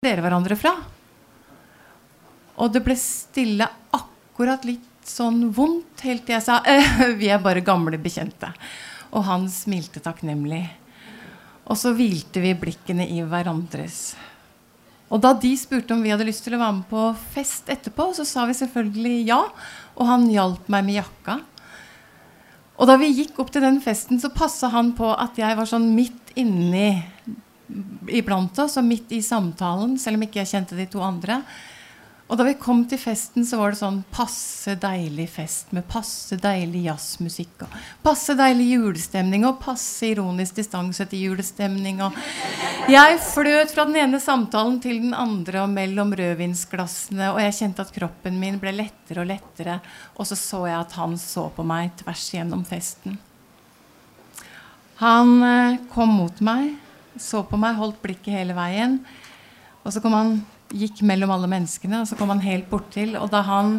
dere 0.04 0.24
hverandre 0.24 0.56
fra. 0.56 0.72
Og 2.62 2.70
det 2.70 2.84
ble 2.86 2.94
stille 2.98 3.66
akkurat 3.96 4.64
litt 4.68 4.92
sånn 5.04 5.50
vondt 5.52 6.04
helt 6.06 6.24
til 6.24 6.38
jeg 6.38 6.44
sa 6.46 6.60
eh, 6.64 7.10
vi 7.20 7.28
er 7.28 7.42
bare 7.42 7.64
gamle 7.66 7.98
bekjente. 8.00 8.52
Og 9.14 9.26
han 9.26 9.48
smilte 9.52 10.00
takknemlig. 10.02 10.62
Og 11.68 11.78
så 11.80 11.94
hvilte 11.96 12.42
vi 12.44 12.54
blikkene 12.56 13.06
i 13.10 13.20
hverandres. 13.24 14.14
Og 15.12 15.20
da 15.22 15.34
de 15.36 15.50
spurte 15.58 15.94
om 15.94 16.02
vi 16.02 16.12
hadde 16.12 16.26
lyst 16.26 16.46
til 16.46 16.56
å 16.56 16.60
være 16.62 16.78
med 16.78 16.86
på 16.90 17.08
fest 17.34 17.68
etterpå, 17.72 18.08
så 18.16 18.24
sa 18.28 18.46
vi 18.48 18.56
selvfølgelig 18.56 19.16
ja. 19.28 19.40
Og 19.94 20.08
han 20.08 20.28
hjalp 20.32 20.70
meg 20.72 20.86
med 20.86 20.98
jakka. 21.02 21.38
Og 22.74 22.88
da 22.90 22.96
vi 22.98 23.12
gikk 23.14 23.38
opp 23.38 23.52
til 23.54 23.62
den 23.62 23.78
festen, 23.84 24.18
så 24.18 24.32
passa 24.34 24.72
han 24.72 24.94
på 24.98 25.12
at 25.12 25.36
jeg 25.38 25.58
var 25.58 25.68
sånn 25.70 25.92
midt 25.94 26.32
inni 26.40 26.88
iblant 28.12 28.58
oss, 28.60 28.78
og 28.80 28.86
midt 28.88 29.12
i 29.14 29.22
samtalen, 29.24 29.94
selv 30.00 30.18
om 30.18 30.26
ikke 30.26 30.42
jeg 30.42 30.50
kjente 30.56 30.78
de 30.78 30.88
to 30.90 31.02
andre. 31.04 31.42
Og 32.24 32.38
da 32.40 32.44
vi 32.46 32.54
kom 32.56 32.80
til 32.88 32.96
festen, 32.96 33.44
så 33.44 33.58
var 33.60 33.74
det 33.74 33.78
sånn 33.82 33.98
passe 34.12 34.78
deilig 34.80 35.26
fest 35.34 35.74
med 35.76 35.84
passe 35.84 36.38
deilig 36.40 36.86
jazzmusikk 36.86 37.66
og 37.66 37.74
passe 38.06 38.32
deilig 38.38 38.70
julestemning 38.70 39.44
og 39.44 39.58
passe 39.60 40.08
ironisk 40.08 40.56
distanse 40.56 41.04
til 41.10 41.26
julestemning. 41.26 42.00
Og 42.06 42.16
jeg 42.88 43.18
fløt 43.26 43.74
fra 43.74 43.84
den 43.84 43.98
ene 44.00 44.22
samtalen 44.24 44.78
til 44.80 45.02
den 45.02 45.12
andre 45.12 45.66
og 45.66 45.74
mellom 45.74 46.14
rødvinsglassene, 46.16 47.28
og 47.34 47.42
jeg 47.44 47.58
kjente 47.58 47.84
at 47.84 47.92
kroppen 47.92 48.40
min 48.40 48.56
ble 48.62 48.72
lettere 48.72 49.20
og 49.20 49.28
lettere, 49.28 49.76
og 50.16 50.30
så 50.30 50.40
så 50.40 50.62
jeg 50.70 50.78
at 50.80 50.96
han 50.96 51.18
så 51.20 51.50
på 51.52 51.68
meg 51.68 51.92
tvers 52.00 52.24
gjennom 52.32 52.64
festen. 52.64 53.20
Han 55.04 55.36
eh, 55.44 55.78
kom 55.92 56.16
mot 56.22 56.40
meg, 56.44 56.72
så 57.20 57.44
på 57.44 57.60
meg, 57.60 57.76
holdt 57.76 58.00
blikket 58.00 58.32
hele 58.32 58.56
veien, 58.56 59.02
og 59.84 59.92
så 59.92 60.00
kom 60.00 60.16
han 60.16 60.36
gikk 60.72 61.02
mellom 61.06 61.32
alle 61.34 61.50
menneskene, 61.50 62.02
og 62.02 62.08
så 62.08 62.16
kom 62.18 62.32
han 62.32 62.42
helt 62.44 62.68
bortil. 62.70 63.16
Og 63.20 63.30
da 63.32 63.42
han 63.46 63.78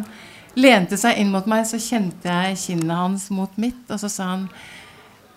lente 0.56 0.98
seg 1.00 1.20
inn 1.20 1.32
mot 1.32 1.46
meg, 1.50 1.66
så 1.68 1.80
kjente 1.82 2.30
jeg 2.30 2.58
kinnet 2.62 2.96
hans 2.96 3.28
mot 3.34 3.52
mitt, 3.60 3.84
og 3.90 4.00
så 4.00 4.10
sa 4.12 4.32
han 4.34 4.48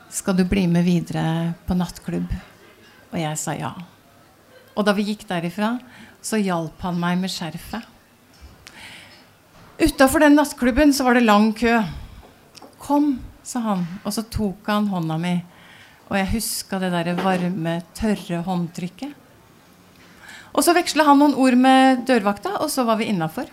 skal 0.09 0.37
du 0.37 0.45
bli 0.49 0.65
med 0.67 0.87
videre 0.87 1.53
på 1.67 1.77
nattklubb? 1.77 2.31
Og 3.11 3.17
jeg 3.19 3.37
sa 3.37 3.53
ja. 3.57 3.73
Og 4.73 4.85
da 4.85 4.93
vi 4.97 5.05
gikk 5.11 5.27
derifra, 5.29 5.75
så 6.21 6.39
hjalp 6.41 6.81
han 6.81 6.97
meg 6.99 7.19
med 7.21 7.31
skjerfet. 7.33 7.85
Utafor 9.79 10.25
den 10.25 10.35
nattklubben 10.35 10.91
så 10.93 11.05
var 11.05 11.15
det 11.15 11.27
lang 11.27 11.53
kø. 11.55 11.77
Kom, 12.81 13.13
sa 13.43 13.61
han, 13.63 13.85
og 14.03 14.11
så 14.15 14.25
tok 14.27 14.67
han 14.67 14.89
hånda 14.91 15.19
mi. 15.21 15.37
Og 16.09 16.17
jeg 16.17 16.31
huska 16.33 16.81
det 16.81 16.89
derre 16.91 17.15
varme, 17.19 17.77
tørre 17.95 18.41
håndtrykket. 18.47 19.13
Og 20.53 20.65
så 20.65 20.73
veksla 20.75 21.05
han 21.07 21.19
noen 21.21 21.37
ord 21.37 21.57
med 21.59 22.05
dørvakta, 22.09 22.57
og 22.63 22.71
så 22.73 22.85
var 22.87 22.99
vi 22.99 23.09
innafor. 23.11 23.49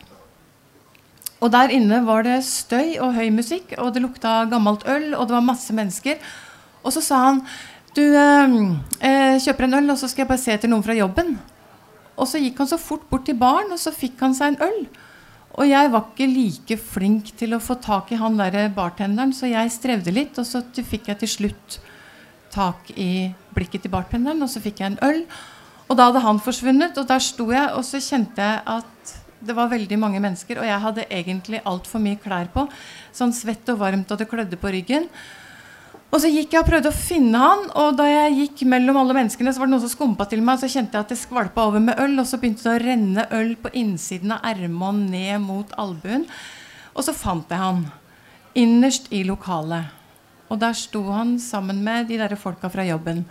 Og 1.45 1.53
der 1.53 1.73
inne 1.75 2.01
var 2.07 2.25
det 2.25 2.39
støy 2.49 2.97
og 3.03 3.15
høy 3.17 3.29
musikk, 3.35 3.75
og 3.79 3.93
det 3.95 4.03
lukta 4.05 4.45
gammelt 4.51 4.87
øl, 4.89 5.13
og 5.15 5.29
det 5.29 5.37
var 5.37 5.45
masse 5.45 5.75
mennesker. 5.77 6.23
Og 6.83 6.95
så 6.95 7.03
sa 7.05 7.23
han 7.27 7.43
du, 7.97 8.03
eh, 8.03 8.57
eh, 9.01 9.37
kjøper 9.41 9.65
en 9.65 9.75
øl, 9.81 9.91
og 9.91 9.99
så 9.99 10.09
skal 10.09 10.25
jeg 10.25 10.29
bare 10.29 10.41
se 10.41 10.53
etter 10.53 10.69
noen 10.69 10.85
fra 10.85 10.97
jobben. 10.97 11.37
Og 12.17 12.29
så 12.29 12.41
gikk 12.41 12.59
han 12.59 12.69
så 12.69 12.79
fort 12.81 13.05
bort 13.11 13.27
til 13.29 13.37
baren, 13.37 13.73
og 13.73 13.81
så 13.81 13.93
fikk 13.93 14.21
han 14.21 14.35
seg 14.35 14.55
en 14.55 14.63
øl. 14.69 14.87
Og 15.57 15.69
jeg 15.69 15.91
var 15.93 16.05
ikke 16.11 16.29
like 16.29 16.77
flink 16.77 17.33
til 17.37 17.57
å 17.57 17.61
få 17.61 17.79
tak 17.81 18.13
i 18.13 18.21
han 18.21 18.37
der 18.37 18.69
bartenderen, 18.77 19.33
så 19.33 19.49
jeg 19.49 19.73
strevde 19.73 20.13
litt, 20.13 20.39
og 20.39 20.45
så 20.45 20.61
fikk 20.65 21.09
jeg 21.09 21.21
til 21.23 21.29
slutt 21.29 21.79
tak 22.53 22.91
i 22.97 23.33
blikket 23.57 23.85
til 23.85 23.93
bartenderen, 23.93 24.43
og 24.43 24.53
så 24.53 24.61
fikk 24.61 24.81
jeg 24.81 24.93
en 24.93 25.05
øl. 25.05 25.23
Og 25.87 25.95
da 25.95 26.09
hadde 26.09 26.25
han 26.25 26.43
forsvunnet, 26.43 26.99
og 26.99 27.07
der 27.09 27.23
sto 27.23 27.49
jeg, 27.53 27.71
og 27.77 27.85
så 27.87 28.03
kjente 28.03 28.43
jeg 28.43 28.63
at 28.67 29.17
det 29.47 29.55
var 29.55 29.71
veldig 29.71 29.99
mange 30.01 30.21
mennesker, 30.23 30.59
og 30.59 30.67
jeg 30.67 30.83
hadde 30.83 31.09
egentlig 31.13 31.63
altfor 31.69 32.03
mye 32.03 32.19
klær 32.19 32.49
på. 32.53 32.67
Sånn 33.15 33.35
svett 33.37 33.69
og 33.71 33.79
varmt, 33.83 34.11
og 34.11 34.19
det 34.19 34.29
klødde 34.31 34.59
på 34.59 34.73
ryggen. 34.75 35.07
Og 36.07 36.23
så 36.23 36.31
gikk 36.31 36.55
jeg 36.55 36.63
og 36.63 36.69
prøvde 36.69 36.91
å 36.91 36.97
finne 36.97 37.39
han, 37.43 37.65
og 37.79 37.99
da 37.99 38.07
jeg 38.09 38.37
gikk 38.41 38.63
mellom 38.71 38.99
alle 39.01 39.15
menneskene, 39.19 39.53
så 39.53 39.61
var 39.61 39.69
det 39.69 39.75
noen 39.75 39.85
som 39.85 39.93
skumpa 39.93 40.27
til 40.31 40.43
meg, 40.43 40.57
og 40.57 40.65
så 40.65 40.71
kjente 40.73 40.97
jeg 40.97 41.07
at 41.07 41.13
det 41.13 41.19
skvalpa 41.21 41.67
over 41.69 41.83
med 41.83 42.01
øl, 42.03 42.17
og 42.23 42.29
så 42.31 42.39
begynte 42.41 42.67
det 42.67 42.73
å 42.73 42.83
renne 42.85 43.27
øl 43.37 43.53
på 43.61 43.73
innsiden 43.77 44.35
av 44.35 44.47
ermet 44.49 44.89
og 44.89 45.03
ned 45.13 45.45
mot 45.45 45.77
albuen. 45.83 46.25
Og 46.97 47.05
så 47.05 47.15
fant 47.15 47.51
jeg 47.53 47.61
han 47.61 47.85
innerst 48.57 49.11
i 49.13 49.23
lokalet. 49.29 49.93
Og 50.47 50.61
der 50.63 50.79
sto 50.79 51.03
han 51.11 51.37
sammen 51.43 51.83
med 51.85 52.09
de 52.09 52.21
der 52.23 52.37
folka 52.39 52.71
fra 52.73 52.87
jobben. 52.87 53.25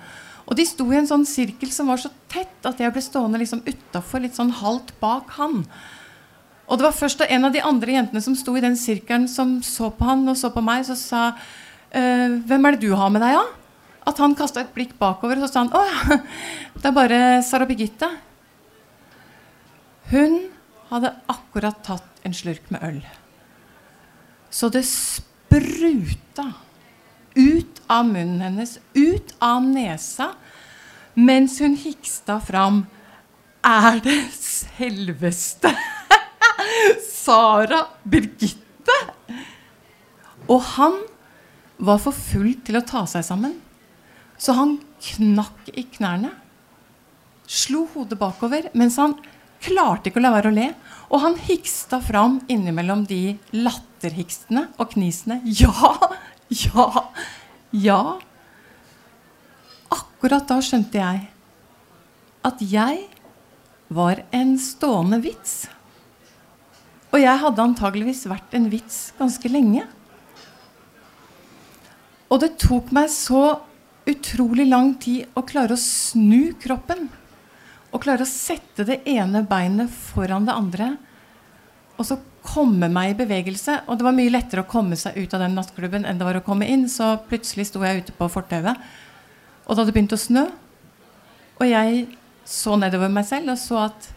Og 0.46 0.58
de 0.60 0.66
sto 0.70 0.86
i 0.92 0.98
en 1.00 1.10
sånn 1.10 1.25
sirkel 1.25 1.72
som 1.74 1.90
var 1.90 2.02
så 2.02 2.12
tett 2.30 2.68
at 2.68 2.82
jeg 2.82 2.94
ble 2.94 3.02
stående 3.02 3.42
liksom 3.42 3.64
utafor, 3.66 4.22
litt 4.22 4.38
sånn 4.38 4.54
halvt 4.60 4.94
bak 5.02 5.32
han. 5.40 5.64
Og 6.66 6.78
det 6.78 6.86
var 6.86 6.98
først 6.98 7.22
da 7.22 7.28
en 7.30 7.48
av 7.48 7.54
de 7.54 7.64
andre 7.66 7.98
jentene 7.98 8.22
som 8.22 8.38
sto 8.38 8.56
i 8.58 8.64
den 8.64 8.78
sirkelen, 8.78 9.28
som 9.30 9.58
så 9.66 9.92
på 9.94 10.06
han 10.08 10.25
og 10.30 10.38
så 10.38 10.52
på 10.54 10.64
meg, 10.66 10.86
så 10.88 10.98
sa 10.98 11.28
«Eh, 11.96 12.42
Hvem 12.46 12.66
er 12.66 12.75
det 12.75 12.86
du 12.86 12.96
har 12.98 13.12
med 13.14 13.22
deg, 13.25 13.38
da? 13.38 13.44
Ja? 13.46 13.62
At 14.06 14.22
han 14.22 14.36
kasta 14.38 14.62
et 14.62 14.74
blikk 14.75 14.94
bakover, 15.02 15.40
og 15.40 15.48
så 15.48 15.54
sa 15.54 15.64
han 15.64 15.74
Å, 15.74 16.20
det 16.82 16.90
er 16.90 16.94
bare 16.94 17.20
Sara 17.46 17.66
Birgitte. 17.70 18.10
Hun 20.12 20.44
hadde 20.92 21.16
akkurat 21.32 21.80
tatt 21.86 22.22
en 22.25 22.36
slurk 22.38 22.70
med 22.74 22.86
øl. 22.86 23.00
Så 24.54 24.70
det 24.74 24.86
spruta 24.86 26.52
ut 27.36 27.75
av 27.88 28.06
munnen 28.08 28.42
hennes, 28.42 28.77
ut 28.94 29.36
av 29.44 29.63
nesa, 29.63 30.32
mens 31.13 31.60
hun 31.63 31.77
hiksta 31.80 32.39
fram 32.44 32.86
Er 33.65 34.01
det 34.04 34.20
selveste 34.36 35.72
Sara 37.24 37.86
Birgitte? 38.04 38.98
Og 40.46 40.62
han 40.75 41.00
var 41.77 42.01
for 42.04 42.13
full 42.13 42.51
til 42.65 42.77
å 42.77 42.86
ta 42.86 43.06
seg 43.10 43.25
sammen. 43.25 43.56
Så 44.38 44.54
han 44.54 44.77
knakk 45.01 45.72
i 45.74 45.86
knærne. 45.96 46.32
Slo 47.46 47.86
hodet 47.94 48.20
bakover 48.20 48.70
mens 48.77 49.00
han 49.01 49.15
klarte 49.65 50.10
ikke 50.10 50.22
å 50.22 50.25
la 50.25 50.34
være 50.36 50.51
å 50.51 50.56
le. 50.56 50.70
Og 51.10 51.22
han 51.24 51.38
hiksta 51.48 52.01
fram 52.04 52.39
innimellom 52.51 53.06
de 53.10 53.38
latterhikstene 53.56 54.68
og 54.77 54.94
knisene. 54.94 55.42
Ja, 55.46 55.96
ja, 56.50 56.88
ja. 57.75 58.17
Akkurat 59.94 60.48
da 60.50 60.60
skjønte 60.63 61.00
jeg 61.01 61.25
at 62.46 62.62
jeg 62.62 63.05
var 63.96 64.22
en 64.36 64.55
stående 64.62 65.20
vits. 65.24 65.65
Og 67.13 67.22
jeg 67.22 67.41
hadde 67.41 67.63
antageligvis 67.63 68.25
vært 68.29 68.55
en 68.58 68.67
vits 68.72 69.00
ganske 69.20 69.50
lenge. 69.50 69.86
Og 72.29 72.41
det 72.41 72.55
tok 72.62 72.91
meg 72.96 73.12
så 73.13 73.62
utrolig 74.05 74.65
lang 74.67 74.94
tid 75.01 75.29
å 75.38 75.46
klare 75.48 75.77
å 75.77 75.82
snu 75.82 76.53
kroppen. 76.62 77.08
Og 77.94 78.03
klare 78.03 78.25
å 78.25 78.29
sette 78.29 78.86
det 78.88 79.00
ene 79.08 79.46
beinet 79.48 79.94
foran 80.12 80.48
det 80.48 80.58
andre. 80.58 80.89
Og 81.96 82.10
så 82.10 82.20
komme 82.46 82.90
meg 82.92 83.14
i 83.14 83.18
bevegelse. 83.20 83.82
Og 83.90 83.98
det 83.98 84.08
var 84.08 84.16
mye 84.16 84.34
lettere 84.34 84.64
å 84.64 84.70
komme 84.70 84.98
seg 85.00 85.18
ut 85.18 85.34
av 85.36 85.44
den 85.44 85.58
nattklubben 85.58 86.06
enn 86.08 86.20
det 86.22 86.28
var 86.28 86.40
å 86.40 86.46
komme 86.46 86.68
inn. 86.72 86.88
Så 86.92 87.16
plutselig 87.30 87.70
sto 87.72 87.84
jeg 87.86 88.04
ute 88.04 88.16
på 88.16 88.30
fortauet, 88.32 88.80
og 89.66 89.74
det 89.74 89.82
hadde 89.82 89.96
begynt 89.96 90.16
å 90.16 90.22
snø. 90.22 90.46
Og 91.60 91.66
jeg 91.70 92.06
så 92.46 92.75
nedover 92.78 93.10
meg 93.10 93.25
selv 93.25 93.56
og 93.56 93.58
så 93.58 93.88
at 93.88 94.12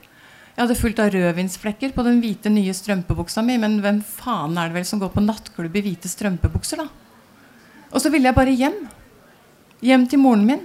jeg 0.59 0.65
hadde 0.65 0.75
fullt 0.75 1.01
av 1.01 1.13
rødvinsflekker 1.15 1.93
på 1.95 2.03
den 2.03 2.17
hvite, 2.19 2.51
nye 2.51 2.73
strømpebuksa 2.75 3.45
mi. 3.47 3.55
Men 3.63 3.77
hvem 3.79 4.01
faen 4.03 4.57
er 4.59 4.71
det 4.71 4.81
vel 4.81 4.89
som 4.89 4.99
går 4.99 5.13
på 5.15 5.23
nattklubb 5.23 5.77
i 5.79 5.83
hvite 5.85 6.11
strømpebukser, 6.11 6.83
da? 6.83 6.89
Og 7.93 8.03
så 8.03 8.11
ville 8.11 8.27
jeg 8.27 8.37
bare 8.37 8.57
hjem. 8.59 8.81
Hjem 9.87 10.09
til 10.11 10.19
moren 10.19 10.43
min. 10.49 10.65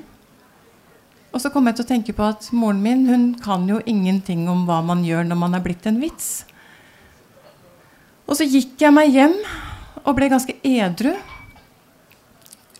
Og 1.29 1.41
så 1.41 1.51
kom 1.53 1.69
jeg 1.69 1.77
til 1.77 1.85
å 1.85 1.91
tenke 1.91 2.15
på 2.17 2.25
at 2.25 2.49
moren 2.57 2.81
min 2.81 3.05
hun 3.05 3.27
kan 3.41 3.69
jo 3.69 3.79
ingenting 3.85 4.47
om 4.49 4.65
hva 4.65 4.81
man 4.85 5.05
gjør 5.05 5.29
når 5.29 5.39
man 5.45 5.57
er 5.57 5.63
blitt 5.65 5.85
en 5.89 6.01
vits. 6.01 6.43
Og 8.27 8.37
så 8.39 8.47
gikk 8.47 8.79
jeg 8.81 8.95
meg 8.95 9.11
hjem, 9.13 9.35
og 10.03 10.15
ble 10.17 10.29
ganske 10.31 10.55
edru. 10.67 11.13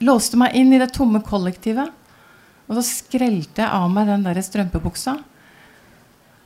Låste 0.04 0.40
meg 0.40 0.56
inn 0.60 0.74
i 0.76 0.80
det 0.82 0.92
tomme 0.96 1.22
kollektivet. 1.24 1.92
Og 2.68 2.78
så 2.80 2.84
skrelte 2.88 3.64
jeg 3.64 3.70
av 3.70 3.90
meg 3.92 4.10
den 4.10 4.26
der 4.26 4.40
strømpebuksa. 4.44 5.18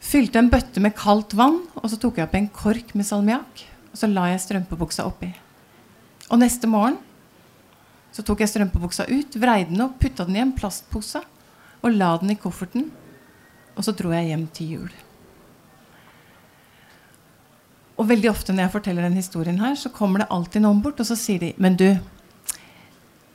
Fylte 0.07 0.41
en 0.41 0.51
bøtte 0.51 0.81
med 0.83 0.95
kaldt 0.97 1.35
vann, 1.37 1.61
og 1.77 1.89
så 1.89 1.99
tok 2.01 2.19
jeg 2.19 2.27
opp 2.27 2.37
en 2.37 2.49
kork 2.53 2.93
med 2.97 3.07
salmiakk. 3.07 3.65
Og 3.91 4.01
så 4.01 4.09
la 4.11 4.27
jeg 4.31 4.43
strømpebuksa 4.45 5.05
oppi. 5.07 5.31
Og 6.27 6.41
neste 6.41 6.69
morgen 6.69 6.99
så 8.13 8.23
tok 8.25 8.41
jeg 8.41 8.51
strømpebuksa 8.51 9.05
ut, 9.09 9.35
vreide 9.37 9.71
den 9.71 9.83
opp, 9.85 9.99
putta 10.01 10.25
den 10.25 10.39
i 10.39 10.41
en 10.41 10.55
plastpose 10.57 11.21
og 11.83 11.93
la 11.93 12.15
den 12.21 12.33
i 12.33 12.39
kofferten. 12.39 12.89
Og 13.77 13.85
så 13.85 13.93
dro 13.93 14.13
jeg 14.15 14.31
hjem 14.31 14.47
til 14.57 14.73
jul. 14.77 14.95
Og 17.97 18.05
veldig 18.11 18.29
ofte 18.29 18.53
når 18.53 18.67
jeg 18.67 18.73
forteller 18.75 19.07
den 19.07 19.17
historien 19.17 19.57
her, 19.61 19.73
så 19.75 19.89
kommer 19.93 20.21
det 20.21 20.29
alltid 20.33 20.63
noen 20.63 20.83
bort, 20.83 20.99
og 21.01 21.09
så 21.09 21.17
sier 21.17 21.41
de 21.41 21.53
Men 21.57 21.77
du, 21.79 21.87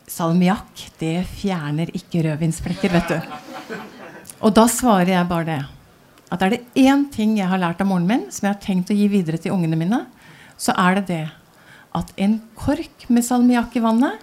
salmiakk, 0.07 0.87
det 1.01 1.23
fjerner 1.35 1.91
ikke 1.97 2.23
rødvinsflekker, 2.29 2.95
vet 2.95 3.11
du. 3.11 3.79
Og 4.43 4.55
da 4.55 4.67
svarer 4.71 5.15
jeg 5.15 5.31
bare 5.31 5.49
det. 5.49 5.61
At 6.33 6.43
er 6.43 6.55
det 6.55 6.65
én 6.79 7.05
ting 7.13 7.37
jeg 7.39 7.51
har 7.51 7.61
lært 7.61 7.83
av 7.83 7.91
moren 7.91 8.07
min, 8.09 8.29
som 8.31 8.47
jeg 8.47 8.55
har 8.55 8.63
tenkt 8.63 8.93
å 8.93 8.97
gi 8.97 9.09
videre 9.13 9.41
til 9.41 9.55
ungene 9.55 9.79
mine, 9.79 10.05
så 10.57 10.75
er 10.79 11.01
det 11.01 11.07
det 11.11 11.25
at 11.93 12.13
en 12.25 12.39
kork 12.57 13.09
med 13.13 13.27
salmiakk 13.27 13.75
i 13.77 13.83
vannet, 13.85 14.23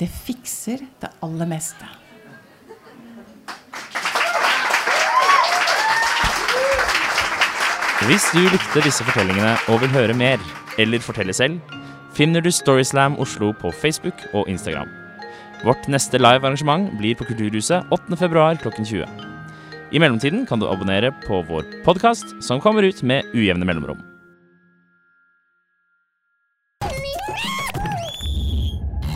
det 0.00 0.08
fikser 0.08 0.86
det 1.02 1.10
aller 1.22 1.50
meste. 1.50 2.01
Hvis 8.02 8.24
du 8.34 8.40
likte 8.50 8.82
disse 8.82 9.04
fortellingene 9.06 9.52
og 9.70 9.78
vil 9.82 9.92
høre 9.94 10.14
mer, 10.16 10.40
eller 10.80 11.02
fortelle 11.02 11.34
selv, 11.36 11.60
finner 12.16 12.42
du 12.42 12.50
Storyslam 12.50 13.14
Oslo 13.22 13.52
på 13.54 13.70
Facebook 13.70 14.24
og 14.34 14.48
Instagram. 14.50 14.90
Vårt 15.62 15.86
neste 15.86 16.18
live-arrangement 16.18 16.90
blir 16.98 17.14
på 17.14 17.28
Kulturhuset 17.28 17.86
8.2 17.94 18.62
klokken 18.64 18.88
20. 18.88 19.06
I 19.92 20.02
mellomtiden 20.02 20.46
kan 20.48 20.58
du 20.58 20.66
abonnere 20.66 21.12
på 21.26 21.44
vår 21.46 21.68
podkast, 21.86 22.34
som 22.42 22.60
kommer 22.60 22.82
ut 22.82 23.02
med 23.06 23.22
ujevne 23.36 23.68
mellomrom. 23.68 24.02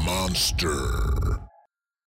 Monster. 0.06 1.05